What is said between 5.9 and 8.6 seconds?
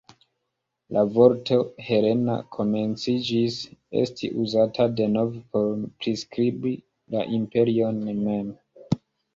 priskribi la imperion mem.